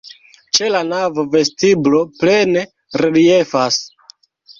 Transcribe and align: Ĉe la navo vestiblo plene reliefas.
Ĉe 0.59 0.69
la 0.75 0.79
navo 0.91 1.25
vestiblo 1.35 1.99
plene 2.21 2.65
reliefas. 3.03 3.79